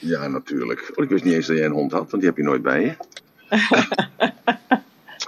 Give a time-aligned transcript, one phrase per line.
[0.00, 0.92] Ja, natuurlijk.
[0.94, 2.62] Oh, ik wist niet eens dat jij een hond had, want die heb je nooit
[2.62, 2.94] bij je.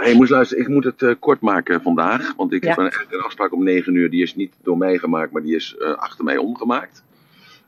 [0.02, 2.34] hey, moest luisteren, ik moet het uh, kort maken vandaag.
[2.36, 2.68] Want ik Ja.
[2.68, 4.10] heb een, een afspraak om 9 uur.
[4.10, 7.02] Die is niet door mij gemaakt, maar die is eh, achter mij omgemaakt.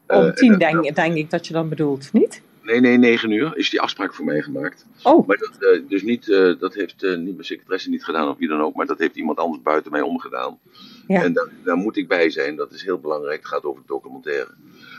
[0.06, 2.42] Eh, Om en tien dat- denk, denk ik dat je dan bedoelt, niet?
[2.62, 4.86] Nee, nee, 9 uur is die afspraak voor mij gemaakt.
[5.02, 8.28] Oh, Maar dat, eh, dus niet, eh, dat heeft eh, niet mijn secretaresse niet gedaan
[8.28, 10.58] of wie dan ook, maar dat heeft iemand anders buiten mij omgedaan.
[11.06, 11.22] Ja.
[11.22, 13.38] En daar, daar moet ik bij zijn, dat is heel belangrijk.
[13.38, 14.48] Het gaat over documentaire.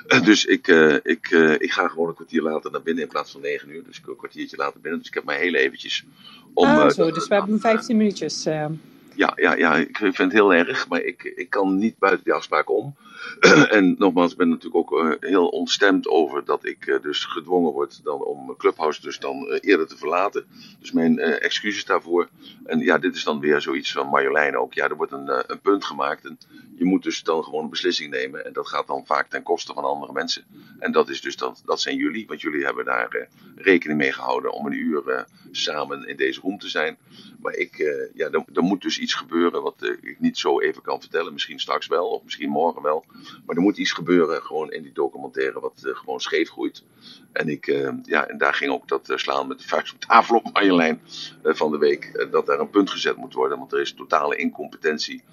[0.07, 3.09] Eh, dus ik, eh, ik, eh, ik ga gewoon een kwartier later naar binnen in
[3.09, 3.83] plaats van 9 uur.
[3.83, 4.99] Dus ik wil een kwartiertje later binnen.
[4.99, 6.05] Dus ik heb maar heel eventjes
[6.53, 6.67] om.
[6.67, 8.43] ah, zo, dus we hebben 15 minuutjes.
[8.43, 12.33] ja, ja, ja, ik vind het heel erg, maar ik, ik kan niet buiten die
[12.33, 12.95] afspraak om.
[13.77, 17.71] en nogmaals, ik ben natuurlijk ook eh, heel ontstemd over dat ik eh, dus gedwongen
[17.71, 20.45] word dan om Clubhouse dus dan eh, eerder te verlaten.
[20.79, 22.29] Dus mijn excuses daarvoor.
[22.65, 24.73] En ja, dit is dan weer zoiets van Marjolein ook.
[24.73, 26.37] Ja, er wordt een, een punt gemaakt en
[26.77, 28.45] je moet dus dan gewoon een beslissing nemen.
[28.45, 30.43] En dat gaat dan vaak ten koste van andere mensen.
[30.79, 34.51] En dat is dus dan, dat zijn jullie, want jullie hebben daar rekening mee gehouden
[34.51, 36.97] om een uur samen in deze room te zijn.
[37.39, 37.77] Maar ik,
[38.13, 41.33] ja, er, moet dus iets gebeuren wat ik niet zo even kan vertellen.
[41.33, 43.05] Misschien straks wel, of misschien morgen wel.
[43.45, 46.83] Maar er moet iets gebeuren gewoon in die documentaire wat eh, gewoon scheef groeit.
[47.31, 49.99] En, ik, eh, ja, en daar ging ook dat eh, slaan met de vuist op
[49.99, 51.01] tafel op Marjolein
[51.43, 52.27] van de week.
[52.31, 55.23] dat daar een punt gezet moet worden, want er is totale incompetentie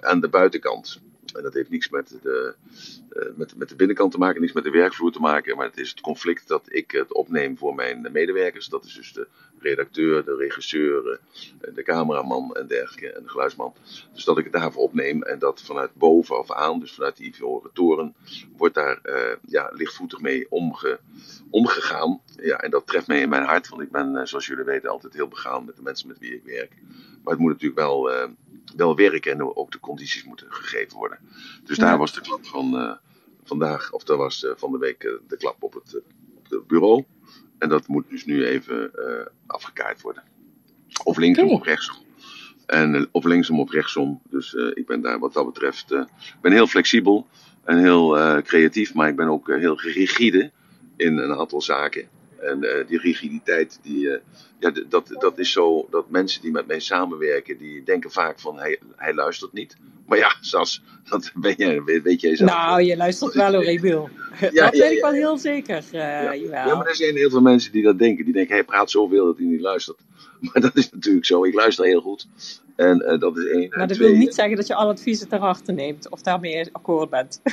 [0.00, 1.00] aan de buitenkant.
[1.34, 2.54] En dat heeft niks met de,
[3.10, 5.56] eh, met, met de binnenkant te maken, niks met de werkvloer te maken.
[5.56, 8.68] Maar het is het conflict dat ik het opneem voor mijn medewerkers.
[8.68, 11.20] Dat is dus de redacteur, de regisseur,
[11.60, 13.12] eh, de cameraman en dergelijke.
[13.12, 13.74] En de geluidsman.
[14.14, 17.28] Dus dat ik het daarvoor opneem en dat vanuit boven af aan, dus vanuit die
[17.28, 18.14] Ivoren toren,
[18.56, 20.98] wordt daar eh, ja, lichtvoetig mee omge,
[21.50, 22.20] omgegaan.
[22.36, 24.90] Ja, en dat treft mij in mijn hart, want ik ben, eh, zoals jullie weten,
[24.90, 26.72] altijd heel begaan met de mensen met wie ik werk.
[27.22, 28.28] Maar het moet natuurlijk wel, eh,
[28.76, 31.17] wel werken en ook de condities moeten gegeven worden.
[31.64, 31.84] Dus Ja.
[31.84, 32.92] daar was de klap van eh,
[33.44, 36.02] vandaag, of dat was eh, van de week eh, de klap op het,
[36.66, 37.04] bureau.
[37.58, 38.90] En dat moet dus nu even
[39.46, 40.22] afgekaart worden.
[41.04, 41.54] Of linksom Oké.
[41.54, 41.96] of rechtsom.
[42.66, 44.22] En of linksom of rechtsom.
[44.30, 45.88] Dus ik ben daar wat dat betreft.
[46.40, 47.26] ben heel flexibel
[47.64, 50.50] en heel creatief, maar ik ben ook heel rigide
[50.96, 52.08] in een aantal zaken.
[52.40, 54.20] En eh, die rigiditeit, die, eh,
[54.58, 58.58] ja, dat, dat is zo dat mensen die met mij samenwerken, die denken vaak van
[58.58, 59.76] hij, hij luistert niet.
[60.06, 62.50] Maar ja, Sas, dat ben jij, weet, weet jij zelf.
[62.50, 64.08] Nou, je luistert wel hoor, Emiel.
[64.40, 65.84] Ja, dat ja, weet ik wel heel zeker.
[65.92, 66.48] eh.
[66.48, 68.24] Ja, maar er zijn heel veel mensen die dat denken.
[68.24, 69.98] Die denken, hij praat zoveel dat hij niet luistert.
[70.40, 71.44] Maar dat is natuurlijk zo.
[71.44, 72.28] Ik luister heel goed.
[72.78, 73.68] En eh, dat is één.
[73.68, 76.68] Maar dat twee, wil niet zeggen dat je al adviezen ter harte neemt of daarmee
[76.72, 77.40] akkoord bent.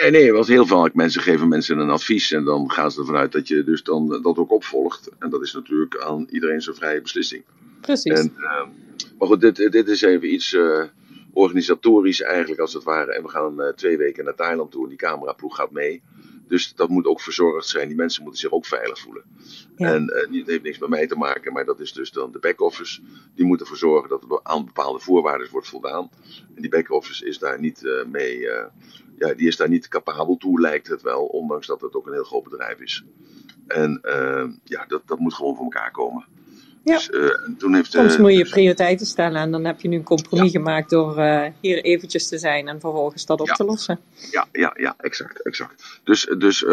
[0.00, 2.32] Nee, nee, want heel vaak mensen geven mensen een advies.
[2.32, 5.10] En dan gaan ze ervan uit dat je dus dan dat ook opvolgt.
[5.18, 7.42] En dat is natuurlijk aan iedereen zijn vrije beslissing.
[7.80, 8.12] Precies.
[8.12, 8.68] En, ehm,
[9.18, 10.82] maar goed, dit, dit is even iets eh,
[11.32, 13.12] organisatorisch eigenlijk als het ware.
[13.12, 16.02] En we gaan eh, twee weken naar Thailand toe en die cameraploeg gaat mee.
[16.48, 17.88] Dus dat moet ook verzorgd zijn.
[17.88, 19.22] Die mensen moeten zich ook veilig voelen.
[19.76, 19.94] Ja.
[19.94, 22.38] En niet- het heeft niks met mij te maken, maar dat is dus dan de
[22.38, 23.00] back-office.
[23.34, 26.10] Die moeten ervoor zorgen dat er aan bepaalde voorwaarden wordt voldaan.
[26.54, 28.38] En die back-office is daar niet eh, mee,
[29.18, 31.24] ja, die is daar niet capabel toe, lijkt het wel.
[31.26, 33.04] Ondanks dat het ook een heel groot bedrijf is.
[33.66, 34.00] En
[34.64, 36.24] ja, dat, dat moet gewoon voor elkaar komen.
[36.84, 36.94] Ja.
[36.94, 39.80] Dus, eh, en toen heeft, Soms eh, moet je dus- prioriteiten stellen en dan heb
[39.80, 43.46] je nu een compromis gemaakt door eh, hier eventjes te zijn en vervolgens dat op
[43.46, 43.54] Ja.
[43.54, 44.00] te lossen.
[44.30, 46.00] Ja, ja, ja, exact, exact.
[46.04, 46.64] Dus, dus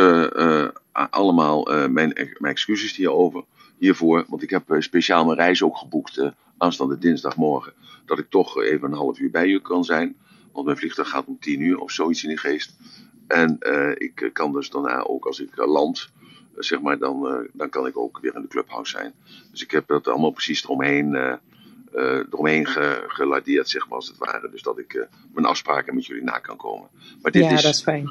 [0.92, 3.44] allemaal mijn, mijn excuses hierover,
[3.78, 4.26] hiervoor.
[4.28, 6.22] Want ik heb speciaal mijn reis ook geboekt
[6.58, 7.74] aanstaande dinsdagmorgen.
[8.06, 10.16] Dat ik toch even een half uur bij u kan zijn.
[10.52, 12.76] Want mijn vliegtuig gaat om tien uur of zoiets in die geest.
[13.28, 13.58] En
[13.98, 16.10] ik kan dus daarna ook als ik land,
[16.58, 19.14] zeg maar, dan, eh, dan kan ik ook weer in de clubhouse zijn.
[19.52, 21.34] Dus ik heb dat allemaal precies eromheen, eh
[21.94, 24.50] eh, eromheen ge, geladeerd, zeg maar, als het ware.
[24.50, 26.90] Dus dat ik mijn afspraken met jullie na kan komen.
[27.22, 28.10] Maar dit Ja, is, dat is fijn.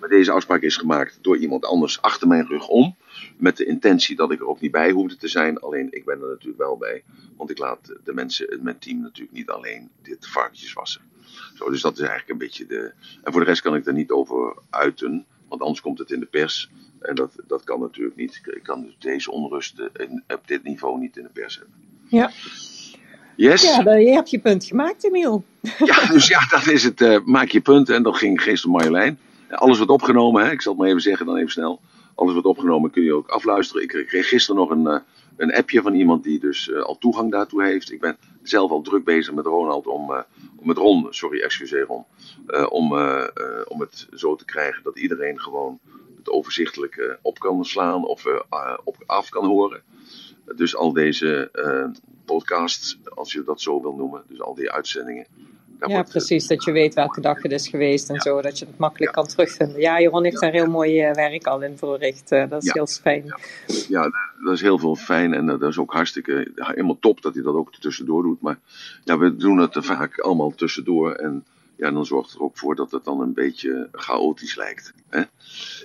[0.00, 2.96] maar deze afspraak is gemaakt door iemand anders achter mijn rug om.
[3.36, 5.58] Met de intentie dat ik er ook niet bij hoefde te zijn.
[5.58, 7.04] Alleen ik ben er natuurlijk wel bij.
[7.36, 11.02] Want ik laat de mensen, mijn team natuurlijk niet alleen dit varkentjes wassen.
[11.54, 12.92] Zo, dus dat is eigenlijk een beetje de.
[13.22, 15.26] En voor de rest kan ik er niet over uiten.
[15.48, 16.70] Want anders komt het in de pers.
[17.00, 18.40] En dat, dat kan natuurlijk niet.
[18.44, 21.74] Ik kan deze onrust eh, in- op dit niveau niet in de pers hebben.
[22.08, 22.30] Ja,
[23.36, 23.62] Yes?
[23.62, 25.44] ja dan, je hebt je punt gemaakt, Emiel.
[25.84, 27.00] Ja, dus ja, dat is het.
[27.00, 27.88] eh, maak je punt.
[27.90, 29.18] En dat ging om Marjolein.
[29.50, 30.50] Alles wordt opgenomen, hè?
[30.50, 31.80] ik zal het maar even zeggen, dan even snel.
[32.18, 33.82] Alles wordt opgenomen, kun je ook afluisteren.
[33.82, 35.00] Ik kreeg gisteren nog een, eh,
[35.36, 37.92] een appje van iemand die dus eh, al toegang daartoe heeft.
[37.92, 40.22] Ik ben zelf al druk bezig met Ronald om, eh,
[40.60, 42.04] met Ron, sorry, excuseer Ron,
[42.68, 42.92] om,
[43.68, 45.78] om het zo te krijgen dat iedereen gewoon
[46.16, 48.24] het overzichtelijk op kan slaan of
[48.84, 49.82] op, af kan horen.
[50.56, 51.50] Dus al deze
[52.24, 55.26] podcasts, als je dat zo wil noemen, dus al die uitzendingen,
[55.80, 56.46] Ja, wordt, eh, precies.
[56.46, 58.20] Dat je weet welke dag het is geweest en Ja.
[58.20, 58.40] zo.
[58.40, 59.22] Dat je het makkelijk Ja.
[59.22, 59.80] kan terugvinden.
[59.80, 62.32] Ja, Jeroen heeft daar heel mooi eh, werk al in verricht.
[62.32, 63.34] eh, dat is heel fijn.
[63.88, 64.10] Ja.
[64.44, 67.54] dat is heel veel fijn en dat is ook hartstikke helemaal top dat hij dat
[67.54, 68.40] ook tussendoor doet.
[68.40, 68.58] Maar
[69.04, 71.44] ja, we doen het er vaak allemaal tussendoor en
[71.76, 74.92] ja, dan zorgt het er ook voor dat het dan een beetje chaotisch lijkt.
[75.08, 75.22] Hè?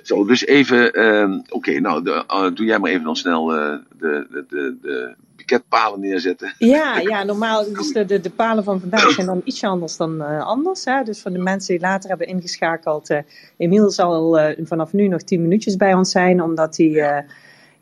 [0.04, 3.76] Zo, dus even, ehm, oké, nou, de, eh, doe jij maar even dan snel eh,
[3.98, 6.56] de, de, de, de piketpalen neerzetten.
[6.58, 10.22] Ja, ja, normaal dus de, de, de palen van vandaag zijn dan ietsje anders dan
[10.22, 10.86] eh, anders.
[10.86, 11.04] Hè?
[11.04, 13.20] Dus voor de mensen die later hebben ingeschakeld, eh
[13.58, 17.26] Emiel zal eh, vanaf nu nog 10 minuutjes bij ons zijn, omdat hij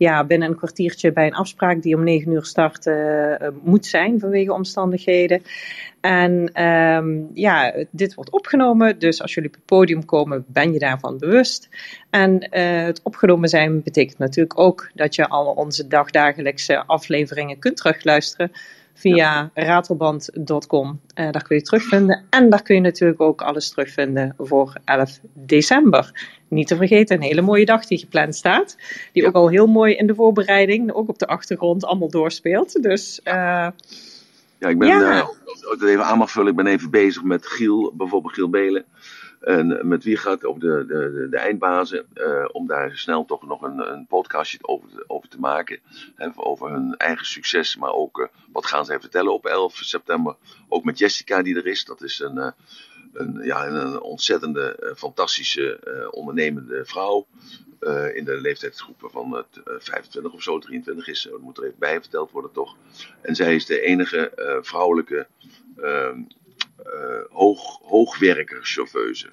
[0.02, 4.20] ja, binnen een kwartiertje bij een afspraak die om 9 uur start eh, moet zijn
[4.20, 5.42] vanwege omstandigheden.
[6.00, 10.80] En ehm, ja, dit wordt opgenomen, dus als jullie op het podium komen, ben je
[10.80, 11.70] daarvan bewust.
[12.10, 17.78] En eh, het opgenomen zijn betekent natuurlijk ook dat je al onze dagdagelijkse afleveringen kunt
[17.78, 18.52] terugluisteren
[18.94, 21.00] via ratelband.com.
[21.14, 22.24] Eh, daar kun je terugvinden.
[22.30, 26.30] En daar kun je natuurlijk ook alles terugvinden voor 11 december.
[26.48, 28.78] Niet te vergeten, een hele mooie dag die gepland staat.
[29.12, 29.28] Die Ja.
[29.28, 32.84] ook al heel mooi in de voorbereiding, ook op de achtergrond, allemaal doorspeelt.
[32.84, 33.68] Dus eh,
[34.60, 35.12] Ja, ik ben, Ja.
[35.12, 38.34] eh, als ik het even aan mag vullen, ik ben even bezig met Giel, bijvoorbeeld
[38.34, 38.86] Giel Belen.
[39.42, 43.62] En met wie gaat over de, de, de, eindbazen, eh, om daar snel toch nog
[43.62, 44.58] een, een podcastje
[45.08, 45.80] over te, maken.
[46.16, 50.36] Hè, over hun eigen succes, maar ook eh, wat gaan zij vertellen op 11 september.
[50.70, 52.52] Ook met Jessica die er is, dat is een, eh,
[53.14, 55.80] een, ja, een ontzettende, fantastische,
[56.12, 57.28] ondernemende vrouw.
[58.14, 61.80] in de leeftijdsgroepen van het, eh, 25 of zo, 23 is, dat moet er even
[61.80, 62.76] bij verteld worden toch.
[63.22, 65.28] En zij is de enige vrouwelijke
[65.78, 66.36] ehm, eh,
[67.30, 69.30] hoog, hoogwerkerchauffeuse.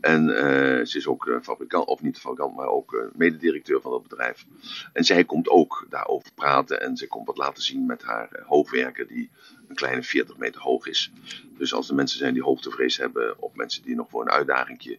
[0.00, 3.90] En eh, ze is ook eh, fabrikant, of niet fabrikant, maar ook eh, mededirecteur van
[3.90, 4.46] dat bedrijf.
[4.92, 8.46] En zij komt ook daarover praten en ze komt wat laten zien met haar eh,
[8.46, 9.30] hoogwerker die
[9.68, 11.12] een kleine 40 meter hoog is.
[11.56, 14.98] Dus als er mensen zijn die hoogtevrees hebben of mensen die nog voor een uitdagingje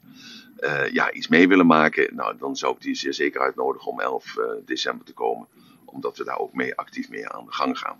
[0.57, 3.99] eh, ja, iets mee willen maken, nou, dan zou ik die zeer zeker uitnodigen om
[3.99, 5.47] 11 eh, december te komen.
[5.85, 7.99] Omdat we daar ook mee actief mee aan de gang gaan.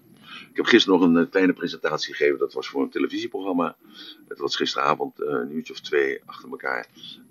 [0.50, 2.40] Ik heb gisteren nog een eh, kleine presentatie gegeven.
[2.40, 3.76] Dat was voor een televisieprogramma.
[4.28, 6.88] Het was gisteravond eh, een uurtje of twee achter elkaar.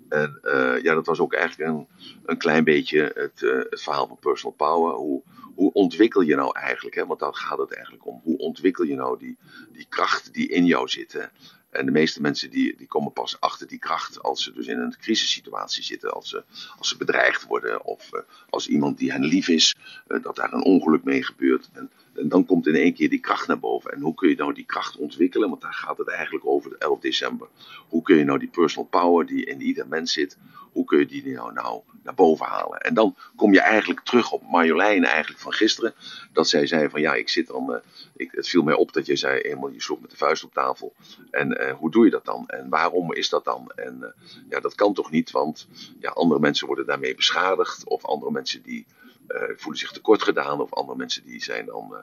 [0.09, 1.87] En eh, ja, dat was ook eigenlijk een,
[2.25, 3.39] een klein beetje het,
[3.69, 4.93] het verhaal van personal power.
[4.93, 5.23] Hoe,
[5.55, 7.05] hoe ontwikkel je nou eigenlijk, hè?
[7.05, 8.21] want daar gaat het eigenlijk om.
[8.23, 9.37] Hoe ontwikkel je nou die,
[9.71, 11.13] die kracht die in jou zit?
[11.13, 11.23] Hè?
[11.69, 14.79] En de meeste mensen die, die komen pas achter die kracht als ze dus in
[14.79, 16.13] een crisissituatie zitten.
[16.13, 16.43] Als ze,
[16.77, 18.09] als ze bedreigd worden of
[18.49, 19.75] als iemand die hen lief is,
[20.21, 21.69] dat daar een ongeluk mee gebeurt.
[21.73, 23.91] En, en dan komt in één keer die kracht naar boven.
[23.91, 25.49] En hoe kun je nou die kracht ontwikkelen?
[25.49, 27.47] Want daar gaat het eigenlijk over, de 11 december.
[27.89, 30.37] Hoe kun je nou die personal power die in ieder mens zit,
[30.71, 32.79] hoe kun je die nou, nou naar boven halen?
[32.79, 35.93] En dan kom je eigenlijk terug op Marjolein eigenlijk van gisteren.
[36.33, 37.79] Dat zij zei van ja, ik zit dan, eh,
[38.15, 40.53] ik, het viel mij op dat je zei eenmaal, je sloeg met de vuist op
[40.53, 40.93] tafel.
[41.31, 42.47] En eh, hoe doe je dat dan?
[42.47, 43.71] En waarom is dat dan?
[43.75, 44.09] En eh,
[44.49, 45.67] ja, dat kan toch niet, want
[45.99, 47.87] ja, andere mensen worden daarmee beschadigd.
[47.87, 48.85] Of andere mensen die
[49.27, 50.61] eh, voelen zich tekort gedaan.
[50.61, 51.99] Of andere mensen die zijn dan, eh,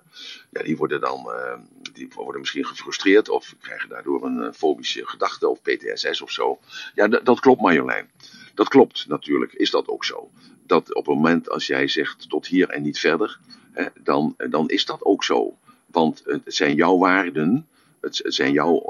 [0.51, 1.59] ja, die worden dan, eh,
[1.93, 3.29] die worden misschien gefrustreerd.
[3.29, 6.59] Of krijgen daardoor een fobische gedachte of PTSS of zo.
[6.95, 8.11] Ja, dat klopt Marjolein.
[8.55, 10.31] Dat klopt natuurlijk, is dat ook zo.
[10.67, 13.39] Dat op het moment als jij zegt tot hier en niet verder,
[13.73, 15.57] hè, dan, dan is dat ook zo.
[15.87, 17.69] Want het zijn jouw waarden,
[18.01, 18.83] het zijn jouw,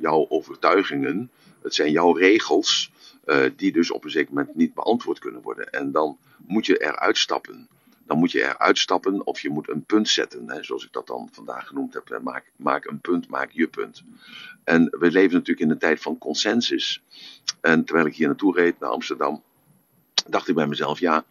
[0.00, 1.30] jouw overtuigingen,
[1.62, 2.90] het zijn jouw regels,
[3.24, 5.70] eh, die dus op een zeker moment niet beantwoord kunnen worden.
[5.70, 7.68] En dan moet je eruit stappen.
[8.06, 11.06] Dan moet je eruit stappen of je moet een punt zetten, hè, zoals ik dat
[11.06, 12.20] dan vandaag genoemd heb.
[12.22, 14.02] Maak, maak een punt, maak je punt.
[14.64, 17.02] En we leven natuurlijk in een tijd van consensus.
[17.60, 19.42] En terwijl ik hier naartoe reed, naar Amsterdam,
[20.28, 21.24] dacht ik bij mezelf, ja,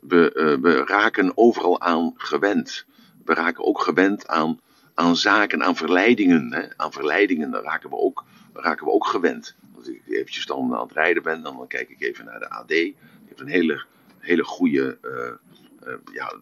[0.00, 2.86] we, eh, we raken overal aan gewend.
[3.24, 4.60] We raken ook gewend aan,
[4.94, 6.52] aan zaken, aan verleidingen.
[6.52, 6.62] Hè?
[6.76, 9.56] Aan verleidingen raken we, ook, raken we ook gewend.
[9.78, 12.68] Als ik eventjes dan aan het rijden ben, dan kijk ik even naar de AD.
[12.68, 13.84] Die heeft een hele,
[14.18, 16.32] hele goede eh, ja,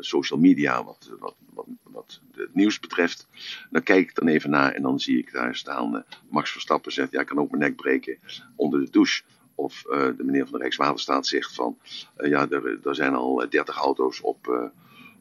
[0.00, 1.34] social media, wat, wat,
[1.82, 3.28] wat, het nieuws betreft.
[3.70, 6.92] Dan kijk ik dan even naar en dan zie ik daar staan, eh, Max Verstappen
[6.92, 8.18] zegt, ja, ik kan ook mijn nek breken
[8.56, 9.22] onder de douche.
[9.54, 11.78] Of eh, de meneer van de Rijkswaterstaat zegt van,
[12.16, 14.70] eh, ja, er, er zijn al 30 auto's op,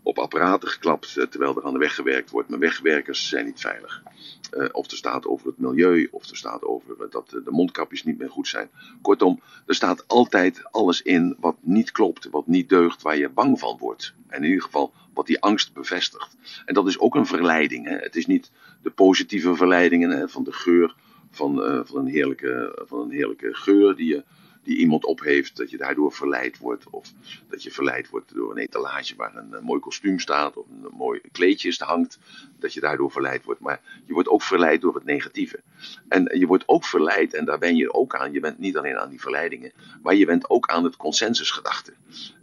[0.03, 2.49] op apparaten geklapt eh, terwijl er aan de weg gewerkt wordt.
[2.49, 4.03] Maar wegwerkers zijn niet veilig.
[4.51, 8.03] Eh, of er staat over het milieu, of er staat over eh, dat de mondkapjes
[8.03, 8.69] niet meer goed zijn.
[9.01, 13.59] Kortom, er staat altijd alles in wat niet klopt, wat niet deugt, waar je bang
[13.59, 14.13] van wordt.
[14.27, 16.37] En in ieder geval wat die angst bevestigt.
[16.65, 17.87] En dat is ook een verleiding.
[18.01, 20.95] Het is niet de positieve verleidingen van de geur
[21.31, 21.55] van,
[21.85, 24.23] van, een heerlijke, van een heerlijke geur die je,
[24.63, 26.89] die iemand op heeft, dat je daardoor verleid wordt.
[26.89, 27.11] Of
[27.49, 30.87] dat je verleid wordt door een etalage waar een, eh, mooi kostuum staat of een,
[30.97, 32.19] mooi kleedje hangt.
[32.59, 33.59] Dat je daardoor verleid wordt.
[33.59, 35.59] Maar je wordt ook verleid door het negatieve.
[36.07, 38.31] En je wordt ook verleid, en daar ben je ook aan.
[38.31, 39.71] Je bent niet alleen aan die verleidingen,
[40.03, 41.93] maar je bent ook aan het consensusgedachte.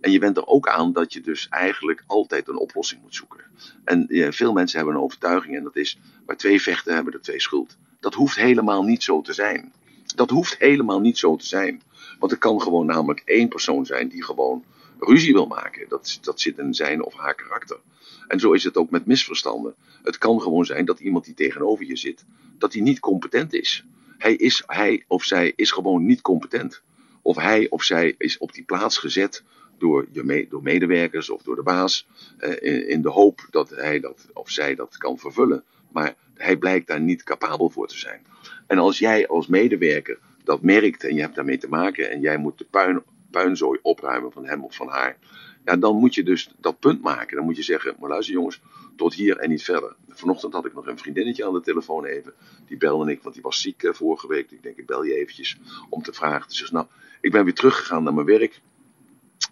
[0.00, 3.44] En je bent er ook aan dat je dus eigenlijk altijd een oplossing moet zoeken.
[3.84, 7.40] En veel mensen hebben een overtuiging, en dat is: waar twee vechten hebben er twee
[7.40, 7.76] schuld.
[8.00, 9.72] Dat hoeft helemaal niet zo te zijn.
[10.14, 11.82] Dat hoeft helemaal niet zo te zijn.
[12.18, 14.64] Want er kan gewoon namelijk één persoon zijn die gewoon
[14.98, 15.88] ruzie wil maken.
[15.88, 17.78] Dat, dat zit in zijn of haar karakter.
[18.28, 19.74] En zo is het ook met misverstanden.
[20.02, 22.24] Het kan gewoon zijn dat iemand die tegenover je zit,
[22.58, 23.84] dat hij niet competent is.
[24.18, 26.82] Hij, is, hij of zij is gewoon niet competent.
[27.22, 29.42] Of hij of zij is op die plaats gezet
[29.78, 32.06] door, je door medewerkers of door de baas.
[32.38, 35.64] Eh, in, in de hoop dat hij dat of zij dat kan vervullen.
[35.92, 38.26] Maar hij blijkt daar niet capabel voor te zijn.
[38.66, 42.36] En als jij als medewerker dat merkt en je hebt daarmee te maken en jij
[42.36, 45.18] moet de puin, puinzooi opruimen van hem of van haar,
[45.64, 47.36] ja, dan moet je dus dat punt maken.
[47.36, 48.60] Dan moet je zeggen, maar luister jongens,
[48.96, 49.96] tot hier en niet verder.
[50.08, 52.32] Vanochtend had ik nog een vriendinnetje aan de telefoon even.
[52.66, 54.50] Die belde ik, want die was ziek eh, vorige week.
[54.50, 55.58] Ik denk, ik bel je eventjes
[55.90, 56.50] om te vragen.
[56.50, 56.86] Ze zegt, nou,
[57.20, 58.60] ik ben weer teruggegaan naar mijn werk.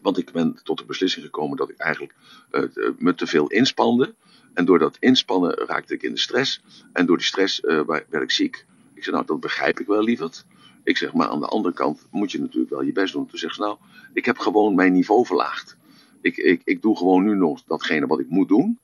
[0.03, 2.15] Want ik ben tot de beslissing gekomen dat ik eigenlijk
[2.53, 4.15] uh, me te veel inspande.
[4.55, 6.63] En door dat inspannen raakte ik in de stress.
[6.93, 8.65] En door die stress uh, werd ik ziek.
[8.95, 10.45] Ik zeg, nou, dat begrijp ik wel, lieverd.
[10.87, 13.27] Ik zeg, maar aan de andere kant moet je natuurlijk wel je best doen.
[13.27, 13.77] Toen zegt ze, nou,
[14.13, 15.77] ik heb gewoon mijn niveau verlaagd.
[16.21, 18.79] Ik, ik, ik doe gewoon nu nog datgene wat ik moet doen.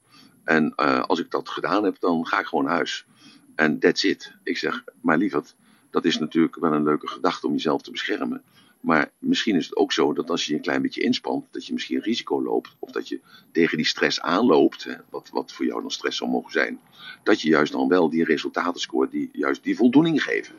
[0.44, 3.06] En uh, als ik dat gedaan heb, dan ga ik gewoon naar huis.
[3.54, 4.32] En that's it.
[4.42, 5.54] Ik zeg, maar lieverd,
[5.90, 8.42] dat is natuurlijk wel een leuke gedachte om jezelf te beschermen.
[8.80, 11.66] Maar misschien is het ook zo dat als je je een klein beetje inspant, dat
[11.66, 12.76] je misschien risico loopt.
[12.78, 13.20] Of dat je
[13.52, 16.80] tegen die stress aanloopt, wat, wat voor jou dan stress zou mogen zijn.
[17.22, 20.54] Dat je juist dan wel die resultaten scoort die juist die voldoening geven.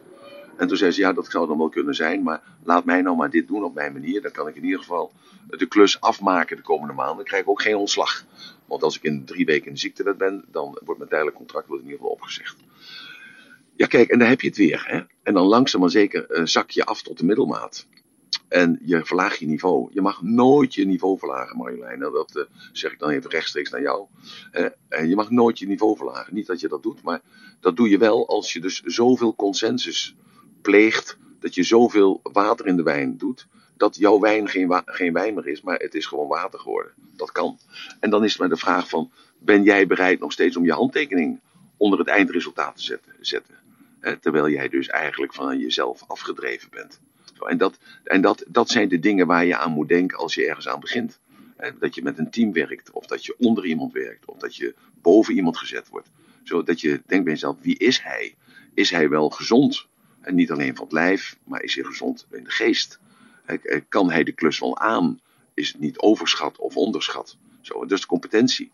[0.58, 3.16] En toen zei ze, ja, dat zou dan wel kunnen zijn, maar laat mij nou
[3.16, 4.22] maar dit doen op mijn manier.
[4.22, 5.12] Dan kan ik in ieder geval
[5.48, 7.16] de klus afmaken de komende maanden.
[7.16, 8.26] Dan krijg ik ook geen ontslag.
[8.66, 11.68] Want als ik in drie weken in de ziektewet ben, dan wordt mijn tijdelijk contract
[11.68, 12.56] wordt in ieder geval opgezegd.
[13.76, 14.84] Ja, kijk, en dan heb je het weer.
[14.88, 15.02] Hè?
[15.24, 17.88] En dan langzaam maar zeker uh, zak je af tot de middelmaat.
[18.48, 19.90] En je verlaagt je niveau.
[19.94, 22.00] Je mag nooit je niveau verlagen, Marjolein.
[22.00, 24.06] Nou, dat uh, zeg ik dan even rechtstreeks naar jou.
[24.90, 26.34] En je mag nooit je niveau verlagen.
[26.34, 27.22] Niet dat je dat doet, maar
[27.60, 30.16] dat doe je wel als je dus zoveel consensus
[30.64, 31.18] pleegt.
[31.40, 33.48] Dat je zoveel water in de wijn doet.
[33.78, 36.92] Dat jouw wijn geen, geen wijn meer is, maar het is gewoon water geworden.
[37.16, 37.60] Dat kan.
[38.00, 40.72] En dan is het maar de vraag van, ben jij bereid nog steeds om je
[40.72, 41.40] handtekening
[41.78, 43.14] onder het eindresultaat te zetten?
[43.20, 43.56] zetten?
[44.22, 47.00] Terwijl jij dus eigenlijk van jezelf afgedreven bent.
[47.48, 50.48] En, dat, en dat, dat zijn de dingen waar je aan moet denken als je
[50.48, 51.20] ergens aan begint.
[51.80, 54.76] Dat je met een team werkt, of dat je onder iemand werkt, of dat je
[55.02, 56.10] boven iemand gezet wordt.
[56.44, 58.36] Zodat je denkt bij jezelf, wie is hij?
[58.74, 59.88] Is hij wel gezond?
[60.24, 63.00] En niet alleen van het lijf, maar is hij gezond in de geest?
[63.90, 65.20] Kan hij de klus wel aan?
[65.54, 67.38] Is het niet overschat of onderschat?
[67.62, 68.72] Zo, dus de competentie.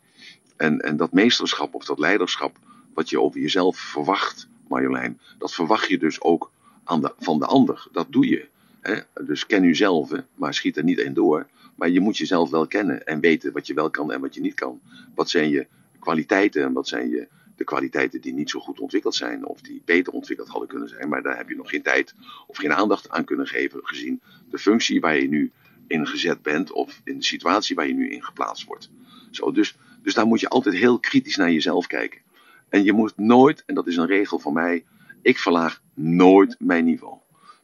[0.57, 2.57] En, en dat meesterschap of dat leiderschap,
[2.93, 6.51] wat je over jezelf verwacht, Marjolein, dat verwacht je dus ook
[6.83, 7.87] aan de, van de ander.
[7.91, 8.47] Dat doe je.
[8.81, 8.99] Hè?
[9.25, 11.47] Dus ken jezelf, maar schiet er niet in door.
[11.75, 14.41] Maar je moet jezelf wel kennen en weten wat je wel kan en wat je
[14.41, 14.81] niet kan.
[15.15, 15.67] Wat zijn je
[15.99, 17.27] kwaliteiten en wat zijn je,
[17.59, 21.09] de kwaliteiten die niet zo goed ontwikkeld zijn of die beter ontwikkeld hadden kunnen zijn.
[21.09, 22.15] Maar daar heb je nog geen tijd
[22.47, 25.51] of geen aandacht aan kunnen geven gezien de functie waar je nu
[25.87, 28.89] in gezet bent of in de situatie waar je nu in geplaatst wordt.
[29.31, 32.21] Zo, dus, dus daar moet je altijd heel kritisch naar jezelf kijken.
[32.69, 34.85] En je moet nooit, en dat is een regel van mij,
[35.21, 37.17] ik verlaag nooit mijn niveau.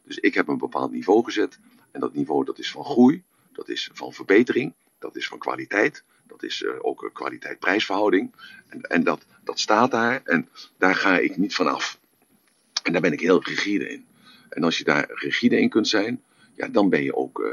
[0.04, 1.58] Dus ik heb een bepaald niveau gezet.
[1.90, 3.22] En dat niveau dat is van groei,
[3.52, 6.04] dat is van verbetering, dat is van kwaliteit.
[6.26, 8.34] Dat is uh, ook een kwaliteit-prijsverhouding.
[8.68, 11.98] En, en dat, dat staat daar en daar ga ik niet van af.
[12.82, 14.06] En daar ben ik heel rigide in.
[14.48, 16.22] En als je daar rigide in kunt zijn,
[16.54, 17.48] ja, dan, ben je ook, uh,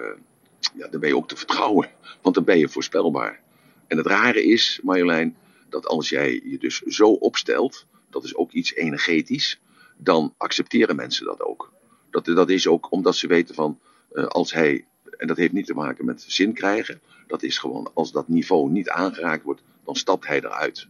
[0.75, 1.89] ja, dan ben je ook te vertrouwen.
[2.21, 3.41] Want dan ben je voorspelbaar.
[3.87, 5.37] En het rare is, Marjolein,
[5.69, 9.61] dat als jij je dus zo opstelt, dat is ook iets energetisch,
[9.97, 11.71] dan accepteren mensen dat ook.
[12.09, 13.79] Dat, dat is ook omdat ze weten van,
[14.13, 14.85] uh, als hij,
[15.23, 18.71] en dat heeft niet te maken met zin krijgen, dat is gewoon, als dat niveau
[18.71, 20.87] niet aangeraakt wordt, dan stapt hij eruit.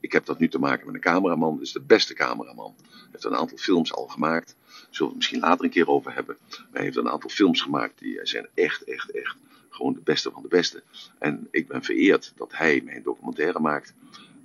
[0.00, 2.74] Ik heb dat nu te maken met een cameraman, is de beste cameraman.
[2.76, 6.14] Hij heeft een aantal films al gemaakt, zullen we het misschien later een keer over
[6.14, 6.36] hebben.
[6.48, 9.36] Maar hij heeft een aantal films gemaakt die zijn echt, echt, echt
[9.68, 10.82] gewoon de beste van de beste.
[11.18, 13.94] En ik ben vereerd dat hij mijn documentaire maakt.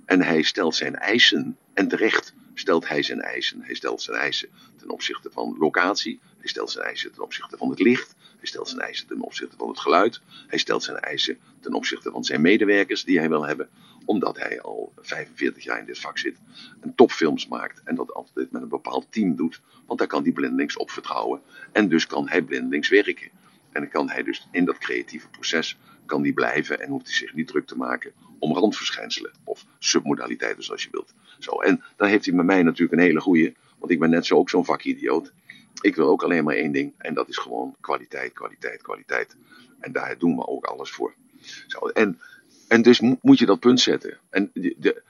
[0.04, 3.62] En hij stelt zijn eisen, en terecht, stelt hij zijn eisen.
[3.62, 6.20] Hij stelt zijn eisen ten opzichte van locatie.
[6.38, 8.14] Hij stelt zijn eisen ten opzichte van het licht.
[8.18, 10.20] Hij stelt zijn eisen ten opzichte van het geluid.
[10.46, 13.68] Hij stelt zijn eisen ten opzichte van zijn medewerkers die hij wil hebben.
[14.04, 16.38] Omdat hij al 45 jaar in dit vak zit.
[16.80, 17.80] En topfilms maakt.
[17.84, 19.60] En dat altijd met een bepaald team doet.
[19.86, 21.40] Want daar kan hij blindelings op vertrouwen.
[21.72, 23.30] En dus kan hij blindelings werken.
[23.72, 25.78] En dan kan hij dus in dat creatieve proces
[26.12, 30.64] kan die blijven en hoeft hij zich niet druk te maken om randverschijnselen of submodaliteiten
[30.64, 31.14] zoals je wilt.
[31.38, 34.26] Zo, en dan heeft hij met mij natuurlijk een hele goede, want ik ben net
[34.26, 35.32] zo ook zo'n vakidioot.
[35.80, 39.36] Ik wil ook alleen maar één ding en dat is gewoon kwaliteit, kwaliteit, kwaliteit.
[39.80, 41.14] En daar doen we ook alles voor.
[41.66, 42.20] Zo, en,
[42.68, 44.18] en dus moet je dat punt zetten.
[44.30, 45.02] En de,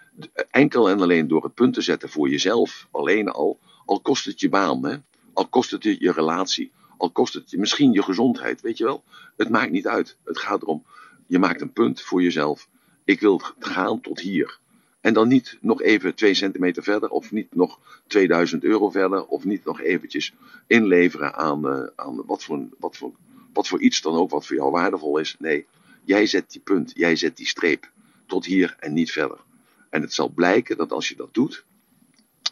[0.51, 4.41] enkel en alleen door het punt te zetten voor jezelf, alleen al, al kost het
[4.41, 4.97] je baan, hè?
[5.33, 9.05] al kost het je relatie, al kost het je misschien je gezondheid, weet je wel.
[9.37, 10.17] Het maakt niet uit.
[10.25, 10.85] Het gaat erom,
[11.27, 12.69] je maakt een punt voor jezelf.
[13.05, 14.59] Ik wil gaan tot hier.
[15.01, 19.45] En dan niet nog even twee centimeter verder, of niet nog 2000 euro verder, of
[19.45, 20.35] niet nog eventjes
[20.67, 23.13] inleveren aan, uh, aan wat, voor, wat, voor,
[23.53, 25.37] wat voor iets dan ook wat voor jou waardevol is.
[25.39, 25.67] Nee,
[26.05, 27.91] jij zet die punt, jij zet die streep
[28.27, 29.39] tot hier en niet verder.
[29.91, 31.65] En het zal blijken dat als je dat doet,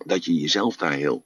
[0.07, 1.25] dat je jezelf daar heel,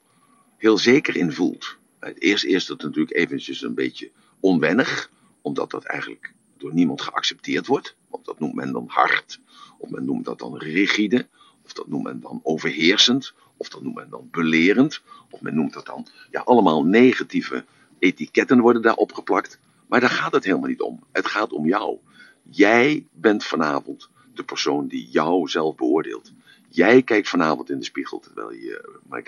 [0.57, 1.77] heel zeker in voelt.
[2.13, 7.95] Eerst is dat natuurlijk eventjes een beetje onwennig, omdat dat eigenlijk door niemand geaccepteerd wordt.
[8.09, 9.39] Want dat noemt men dan hard,
[9.77, 11.27] of men noemt dat dan rigide,
[11.63, 15.73] of dat noemt men dan overheersend, of dat noemt men dan belerend, of men noemt
[15.73, 17.65] dat dan, ja, allemaal negatieve
[17.99, 19.59] etiketten worden daar opgeplakt.
[19.87, 21.03] Maar daar gaat het helemaal niet om.
[21.11, 21.97] Het gaat om jou.
[22.49, 26.33] Jij bent vanavond de persoon die jou zelf beoordeelt.
[26.75, 29.25] Jij kijkt vanavond in de spiegel terwijl je uh,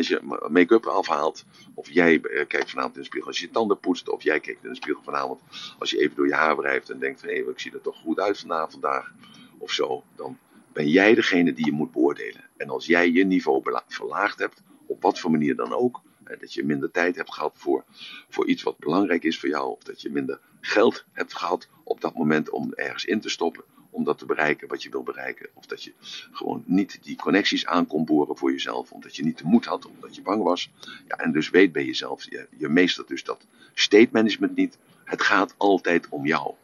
[0.00, 1.44] je make-up afhaalt.
[1.74, 4.08] Of jij uh, kijkt vanavond in de spiegel als je je tanden poetst.
[4.08, 5.40] Of jij kijkt in de spiegel vanavond
[5.78, 7.96] als je even door je haar wrijft en denkt van hé, ik zie er toch
[7.96, 9.12] goed uit vanavond vandaag.
[9.58, 10.04] Of zo.
[10.16, 10.38] Dan
[10.72, 12.44] ben jij degene die je moet beoordelen.
[12.56, 16.00] En als jij je niveau verlaagd hebt, op wat voor manier dan ook.
[16.40, 17.84] Dat je minder tijd hebt gehad voor,
[18.28, 19.70] voor iets wat belangrijk is voor jou.
[19.70, 23.64] Of dat je minder geld hebt gehad op dat moment om ergens in te stoppen
[23.98, 25.48] om dat te bereiken wat je wil bereiken.
[25.54, 25.92] Of dat je
[26.32, 29.86] gewoon niet die connecties aan kon boren voor jezelf, omdat je niet de moed had,
[29.86, 30.70] omdat je bang was.
[31.08, 34.78] Ja, en dus weet bij jezelf, je, je meestert dus dat state management niet.
[35.04, 36.54] Het gaat altijd om jou.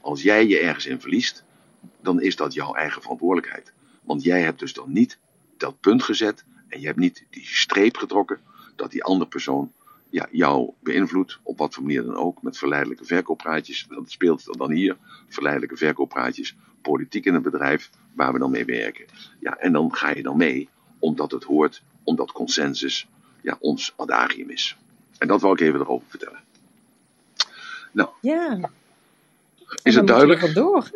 [0.00, 1.44] Als jij je ergens in verliest,
[2.00, 3.72] dan is dat jouw eigen verantwoordelijkheid.
[4.02, 5.18] Want jij hebt dus dan niet
[5.56, 8.40] dat punt gezet en je hebt niet die streep getrokken
[8.76, 9.72] dat die andere persoon
[10.10, 13.86] ja, jou beïnvloedt, op wat voor manier dan ook, met verleidelijke verkooppraatjes.
[13.88, 14.96] Dat speelt dan hier,
[15.28, 16.56] verleidelijke verkooppraatjes,
[16.90, 19.04] politiek in het bedrijf waar we dan mee werken.
[19.40, 20.68] Ja, en dan ga je dan mee,
[20.98, 23.08] omdat het hoort, omdat consensus
[23.42, 24.76] ja, ons adagium is.
[25.18, 26.40] En dat wil ik even erover vertellen.
[27.92, 28.08] Nou.
[28.20, 28.70] Ja.
[29.82, 30.54] Is het duidelijk?
[30.54, 30.90] door.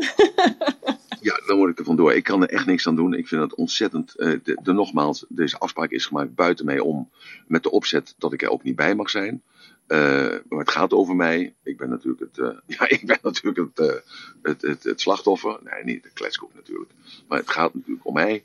[1.20, 2.12] Ja, dan moet ik er vandoor.
[2.12, 3.14] Ik kan er echt niks aan doen.
[3.14, 4.14] Ik vind het ontzettend.
[4.16, 7.10] Uh, de, de, nogmaals, deze afspraak is gemaakt buiten mij om.
[7.46, 9.42] Met de opzet dat ik er ook niet bij mag zijn.
[10.48, 11.54] Maar het gaat over mij.
[11.62, 14.02] Ik ben natuurlijk het, uh, ja, ik ben natuurlijk het,
[14.42, 15.58] het, het, het, slachtoffer.
[15.62, 16.90] Nee, niet de kletskoek natuurlijk.
[17.28, 18.44] Maar het gaat natuurlijk om mij.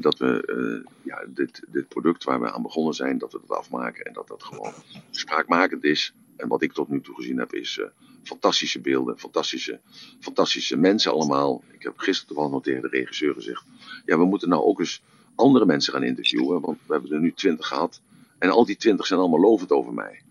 [0.00, 4.04] dat we ja, dit, dit product waar we aan begonnen zijn, dat we het afmaken.
[4.04, 4.72] En dat dat gewoon
[5.10, 6.14] spraakmakend is.
[6.36, 7.80] En wat ik tot nu toe gezien heb, is
[8.24, 9.80] fantastische beelden, fantastische,
[10.20, 11.62] fantastische mensen allemaal.
[11.72, 13.64] Ik heb gisteren toevallig nog tegen de regisseur gezegd:
[14.04, 15.02] ja, we moeten nou ook eens
[15.34, 18.00] andere mensen gaan interviewen, want we hebben er nu twintig gehad.
[18.38, 20.22] En al die twintig zijn allemaal lovend over mij.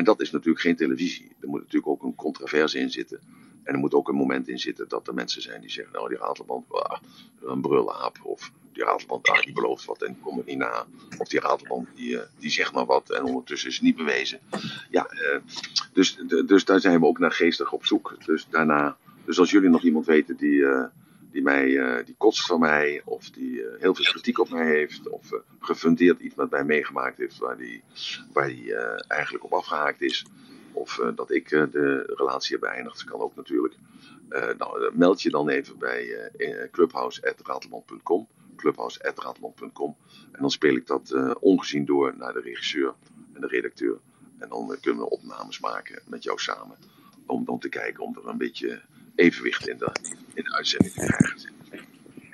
[0.00, 1.32] En dat is natuurlijk geen televisie.
[1.40, 3.20] Er moet natuurlijk ook een controverse in zitten.
[3.62, 6.08] En er moet ook een moment in zitten dat er mensen zijn die zeggen: Nou,
[6.08, 6.64] die ratelband,
[7.40, 8.18] een brulaap.
[8.22, 10.86] Of die ratelband, die belooft wat en komt het niet na.
[11.18, 14.40] Of die ratelband, die, uh, die zegt maar wat en ondertussen is het niet bewezen.
[14.90, 15.36] Ja, uh,
[15.92, 18.16] dus, dus daar zijn we ook naar geestig op zoek.
[18.24, 20.84] Dus daarna, dus als jullie nog iemand weten die, uh,
[21.30, 25.30] die mij, die kotst van mij, of die heel veel kritiek op mij heeft, of
[25.60, 27.82] gefundeerd iets met mij meegemaakt heeft waar die,
[28.32, 28.74] waar die
[29.08, 30.26] eigenlijk op afgehaakt is
[30.72, 33.04] of dat ik de relatie heb beëindigd.
[33.04, 33.74] kan ook natuurlijk.
[34.58, 36.30] Nou, meld je dan even bij
[36.70, 38.28] clubhouse.ratelband.com
[38.60, 39.96] clubhouse.ratelband.com
[40.32, 42.94] en dan speel ik dat ongezien door naar de regisseur
[43.32, 43.98] en de redacteur.
[44.38, 46.76] En dan kunnen we opnames maken met jou samen.
[47.30, 48.80] Om dan te kijken om er een beetje
[49.14, 49.92] evenwicht in de,
[50.34, 51.50] in de uitzending te krijgen.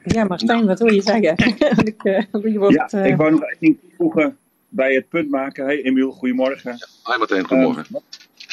[0.04, 1.36] Ja, Martijn, wat wil je zeggen?
[1.92, 5.64] ik, uh, ja, ik wou nog één toevoegen bij het punt maken.
[5.64, 6.76] Hey Emiel, goedemorgen.
[6.76, 7.86] Ja, hi Martijn, goedemorgen.
[7.90, 7.98] Uh,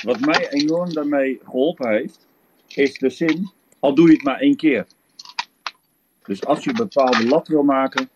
[0.04, 2.28] wat mij enorm daarmee geholpen heeft,
[2.68, 4.86] is de zin, al doe je het maar één keer.
[6.24, 8.10] Dus als je een bepaalde lat wil maken,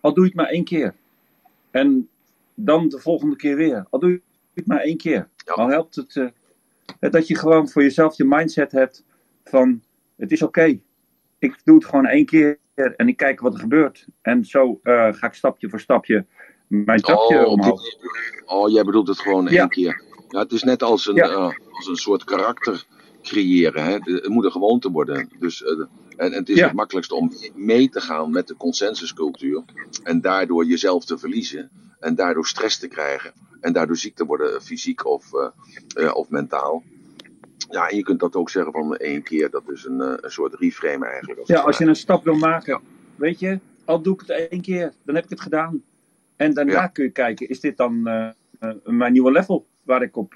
[0.00, 0.94] al doe je het maar één keer.
[1.70, 2.08] En
[2.54, 3.86] dan de volgende keer weer.
[3.90, 4.20] Al doe je
[4.54, 5.28] het maar één keer.
[5.44, 6.28] Al helpt het uh,
[6.98, 9.04] dat je gewoon voor jezelf je mindset hebt
[9.44, 9.82] van
[10.16, 10.80] het is oké.
[11.38, 14.06] Ik doe het gewoon één keer en ik kijk wat er gebeurt.
[14.22, 16.26] En zo uh, ga ik stapje voor stapje
[16.72, 17.82] mijn tapje oh, omhoog.
[18.44, 20.02] Oh, jij bedoelt het gewoon één keer.
[20.28, 22.84] Ja, het is net als een, uh, als een soort karakter
[23.22, 23.84] creëren.
[23.84, 23.92] Hè?
[23.92, 25.28] Het moet een gewoonte worden.
[25.38, 29.62] Dus, uh, en, en, het is het makkelijkste om mee te gaan met de consensuscultuur.
[30.02, 31.70] En daardoor jezelf te verliezen.
[32.00, 33.32] En daardoor stress te krijgen.
[33.62, 35.32] En daardoor ziekte worden, fysiek of,
[35.96, 36.82] uh, of mentaal.
[37.70, 40.54] Ja, en je kunt dat ook zeggen van één keer, dat is een, een soort
[40.54, 41.38] reframe eigenlijk.
[41.38, 42.80] Als ja, als je een stap wil maken,
[43.16, 45.82] weet je, al doe ik het één keer, dan heb ik het gedaan.
[46.36, 48.02] En daarna kun je kijken, is dit dan
[48.84, 50.34] mijn nieuwe level waar ik op,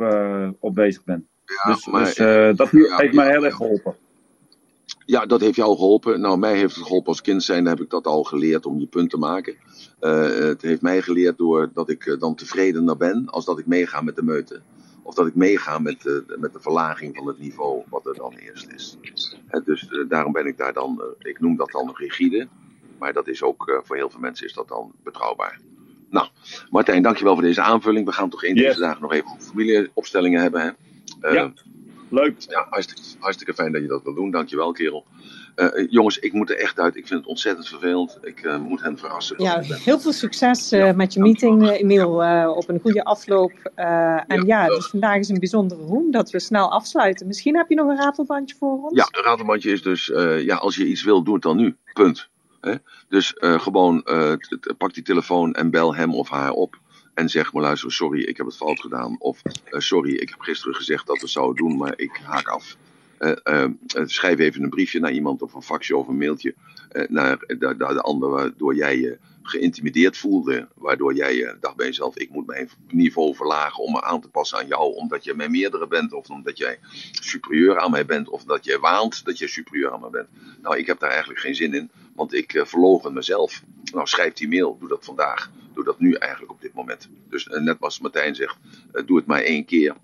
[0.58, 1.28] op bezig ben?
[1.44, 3.96] Ja, dus, maar, dus dat heeft mij heel erg geholpen.
[5.06, 6.20] Ja, dat heeft jou geholpen.
[6.20, 8.86] Nou, mij heeft het geholpen als kind zijn, heb ik dat al geleerd om je
[8.86, 9.54] punt te maken.
[10.00, 14.00] Uh, het heeft mij geleerd doordat ik uh, dan tevredener ben als dat ik meega
[14.00, 14.60] met de meute.
[15.02, 18.32] Of dat ik meega met de, met de verlaging van het niveau wat er dan
[18.32, 18.98] eerst is.
[19.50, 22.48] Uh, dus daarom ben ik daar dan, ik noem dat dan rigide.
[22.98, 25.60] Maar dat is ook, voor heel veel mensen is dat dan betrouwbaar.
[26.10, 26.28] Nou,
[26.70, 28.06] Martijn, dankjewel voor deze aanvulling.
[28.06, 30.76] We gaan toch in deze dagen nog even familieopstellingen hebben.
[31.20, 31.28] Hè?
[31.28, 31.52] ja.
[32.08, 32.34] Leuk.
[32.38, 34.30] Ja, hartstikke, hartstikke fijn dat je dat wil doen.
[34.30, 35.04] Dankjewel, kerel.
[35.56, 36.96] Uh, jongens, ik moet er echt uit.
[36.96, 38.18] Ik vind het ontzettend vervelend.
[38.22, 39.42] Ik uh, moet hen verrassen.
[39.42, 42.10] Ja, heel veel succes uh, ja, met je meeting, Emiel.
[42.56, 43.52] op een goede afloop.
[43.74, 47.26] en ja, ja dus vandaag is een bijzondere roem dat we snel afsluiten.
[47.26, 48.96] Misschien heb je nog een ratelbandje voor ons?
[48.96, 50.06] Ja, een ratelbandje is dus,
[50.44, 51.76] ja, als je iets wil, doe het dan nu.
[51.92, 52.28] Punt.
[52.60, 52.74] Hè?
[53.08, 54.04] Dus gewoon
[54.78, 56.78] pak die telefoon en bel hem of haar op.
[57.16, 59.16] En zeg maar luister, sorry, ik heb het fout gedaan.
[59.18, 62.76] Of uh, sorry, ik heb gisteren gezegd dat we zouden doen, maar ik haak af.
[63.18, 63.64] Uh, uh,
[64.04, 66.54] schrijf even een briefje naar iemand of een faxje of een mailtje
[67.08, 70.68] naar de, de, de ander waardoor jij je geïntimideerd voelde.
[70.74, 74.58] Waardoor jij dacht bij jezelf, ik moet mijn niveau verlagen om me aan te passen
[74.58, 74.94] aan jou.
[74.94, 76.78] Omdat je mijn meerdere bent of omdat jij
[77.10, 78.28] superieur aan mij bent.
[78.28, 80.28] Of dat jij waant dat je superieur aan mij bent.
[80.62, 83.62] Nou, ik heb daar eigenlijk geen zin in, want ik uh, verlogen mezelf.
[83.92, 85.50] Nou, schrijf die mail, doe dat vandaag.
[85.74, 87.08] Doe dat nu eigenlijk op dit moment.
[87.28, 88.56] Dus net als Martijn zegt,
[89.06, 89.96] doe het maar één keer.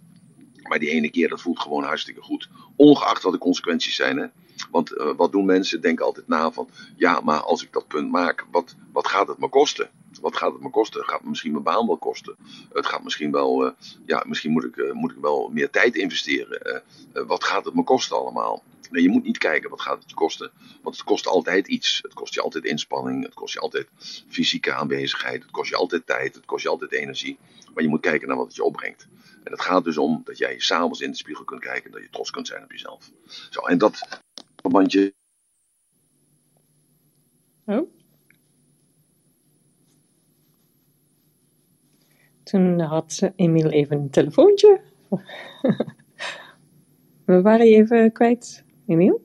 [0.68, 2.48] Maar die ene keer, dat voelt gewoon hartstikke goed.
[2.77, 4.16] Ongeacht wat de consequenties zijn.
[4.16, 4.27] Hè?
[4.70, 5.81] Want uh, wat doen mensen?
[5.81, 9.38] Denken altijd na van, ja, maar als ik dat punt maak, wat, wat gaat het
[9.38, 9.90] me kosten?
[10.20, 11.01] Wat gaat het me kosten?
[11.01, 12.37] Het gaat me misschien mijn baan wel kosten.
[12.72, 13.72] Het gaat misschien wel, uh,
[14.07, 16.83] ja, misschien moet ik, uh, moet ik wel meer tijd investeren.
[17.12, 18.62] wat gaat het me kosten allemaal?
[18.92, 20.51] Nee, je moet niet kijken wat gaat het je kosten.
[20.83, 21.98] Want het kost altijd iets.
[22.03, 23.25] Het kost je altijd inspanning.
[23.25, 23.88] Het kost je altijd
[24.29, 25.42] fysieke aanwezigheid.
[25.42, 26.35] Het kost je altijd tijd.
[26.35, 27.38] Het kost je altijd energie.
[27.75, 29.09] Maar je moet kijken naar wat het je opbrengt.
[29.44, 31.90] En het gaat dus om dat jij s'avonds in de spiegel kunt kijken.
[31.90, 33.11] Dat je trots kunt zijn op jezelf.
[33.51, 34.20] Zo, en dat
[34.57, 35.14] verbandje.
[37.66, 38.01] Oh.
[42.52, 44.80] Toen had Emiel even een telefoontje.
[47.26, 48.64] We waren even kwijt.
[48.86, 49.22] Emiel?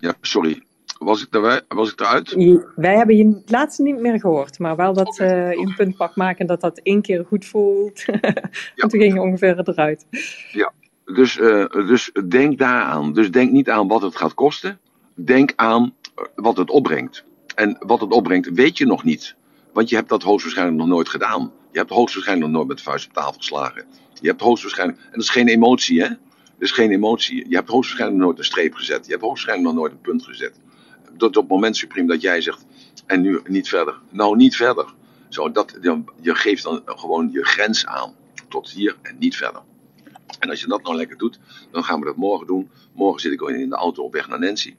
[0.00, 0.62] Ja, sorry.
[0.98, 1.60] Was ik, erbij?
[1.68, 2.34] was ik eruit?
[2.76, 5.48] Wij hebben je het laatste niet meer gehoord, maar wel dat okay.
[5.48, 8.04] uh, je een punt pak maken dat dat één keer goed voelt.
[8.76, 10.06] en toen ging je ongeveer eruit.
[10.52, 10.72] Ja,
[11.04, 13.12] dus, uh, dus denk daaraan.
[13.12, 14.78] Dus denk niet aan wat het gaat kosten.
[15.14, 15.94] Denk aan
[16.34, 17.24] wat het opbrengt.
[17.54, 19.36] En wat het opbrengt weet je nog niet.
[19.74, 21.52] Want je hebt dat hoogstwaarschijnlijk nog nooit gedaan.
[21.72, 23.84] Je hebt hoogstwaarschijnlijk nog nooit met vuist op tafel geslagen.
[24.20, 24.98] Je hebt hoogstwaarschijnlijk.
[25.00, 26.08] En dat is geen emotie, hè?
[26.58, 27.48] is geen emotie.
[27.48, 29.04] Je hebt hoogstwaarschijnlijk nooit een streep gezet.
[29.04, 30.60] Je hebt hoogstwaarschijnlijk nog nooit een punt gezet.
[31.16, 32.66] Tot op het moment supreme dat jij zegt,
[33.06, 34.00] en nu niet verder.
[34.10, 34.94] Nou, niet verder.
[35.28, 35.78] Zo, dat,
[36.20, 38.14] je geeft dan gewoon je grens aan.
[38.48, 39.62] Tot hier en niet verder.
[40.38, 41.38] En als je dat nou lekker doet,
[41.70, 42.70] dan gaan we dat morgen doen.
[42.94, 44.74] Morgen zit ik in de auto op weg naar Nancy.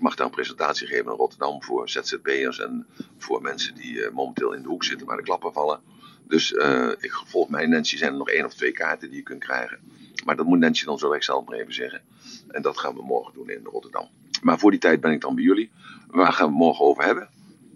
[0.00, 2.86] Ik mag daar een presentatie geven in Rotterdam voor ZZP'ers en
[3.18, 5.80] voor mensen die uh, momenteel in de hoek zitten waar de klappen vallen.
[6.28, 9.22] Dus uh, ik, volgens mij, Nancy, zijn er nog één of twee kaarten die je
[9.22, 9.78] kunt krijgen.
[10.24, 12.00] Maar dat moet Nancy dan zo zelf maar even zeggen.
[12.48, 14.08] En dat gaan we morgen doen in Rotterdam.
[14.42, 15.70] Maar voor die tijd ben ik dan bij jullie.
[16.06, 17.28] Waar gaan we het morgen over hebben?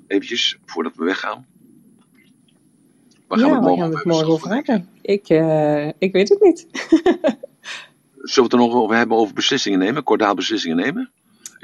[0.07, 1.47] Eventjes, voordat we weggaan.
[3.27, 4.89] Waar gaan ja, we morgen, gaan we het morgen over hebben?
[5.03, 6.67] Ik, uh, ik weet het niet.
[8.23, 10.03] Zullen we het er nog over hebben over beslissingen nemen?
[10.03, 11.11] Kordaal beslissingen nemen?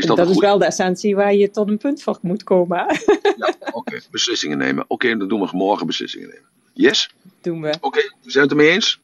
[0.00, 2.78] Is dat, dat is wel de essentie waar je tot een punt van moet komen.
[3.36, 3.76] ja, oké.
[3.76, 4.00] Okay.
[4.10, 4.82] Beslissingen nemen.
[4.82, 6.48] Oké, okay, dan doen we morgen beslissingen nemen.
[6.72, 7.10] Yes?
[7.40, 7.68] Doen we.
[7.68, 9.00] Oké, okay, we zijn het ermee eens?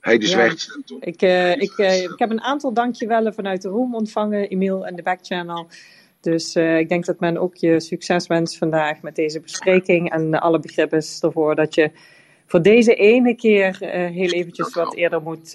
[0.00, 0.78] Hij die zwijgt.
[0.84, 4.86] Ja, ik, uh, ik, uh, ik heb een aantal dankjewellen vanuit de room ontvangen, e-mail
[4.86, 5.68] en de backchannel.
[6.20, 10.10] Dus uh, ik denk dat men ook je succes wenst vandaag met deze bespreking.
[10.10, 11.90] En alle begrip is ervoor dat je
[12.54, 13.76] voor deze ene keer
[14.12, 15.54] heel eventjes wat eerder moet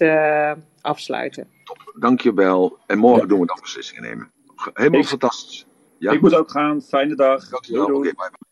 [0.80, 1.48] afsluiten.
[1.64, 1.94] Top.
[1.98, 2.78] Dankjewel.
[2.86, 3.28] En morgen ja.
[3.28, 4.30] doen we dan beslissingen nemen.
[4.72, 5.66] Helemaal ik, fantastisch.
[5.98, 6.12] Ja?
[6.12, 6.82] Ik moet ook gaan.
[6.82, 7.48] Fijne dag.
[7.48, 7.84] Dankjewel.
[7.84, 8.49] Okay, bye.